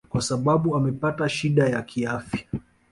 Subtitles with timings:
[0.09, 2.39] kwa sababu amepata shida ya kiafya